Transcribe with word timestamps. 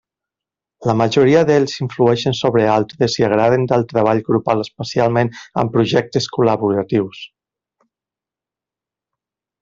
La 0.89 0.93
majoria 0.99 1.41
d'ells 1.49 1.73
influeixen 1.83 2.37
sobre 2.37 2.63
altres 2.77 3.17
i 3.19 3.25
agraden 3.27 3.65
del 3.71 3.85
treball 3.91 4.21
grupal 4.29 4.63
especialment 4.65 5.29
en 5.63 5.69
projectes 5.75 6.29
col·laboratius. 6.37 7.21